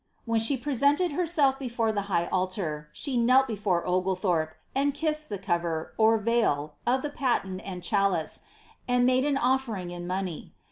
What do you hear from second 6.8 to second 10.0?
of the paten and chalice, atiU made nn otfer ing